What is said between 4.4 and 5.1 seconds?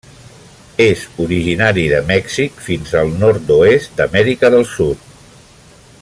del Sud.